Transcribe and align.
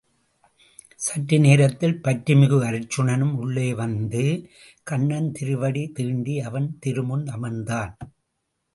சற்று 0.99 1.37
நேரத்தில் 1.39 2.01
பற்றுமிகு 2.01 2.57
அருச்சுனனும் 2.69 3.35
உள்ளே 3.35 3.67
வந்து 3.73 4.25
கண்ணன் 4.83 5.31
திருவடி 5.31 5.85
தீண்டி 5.99 6.37
அவன் 6.49 6.69
திரு 6.79 7.03
முன் 7.03 7.25
அமர்ந் 7.35 7.63
தான். 7.63 7.93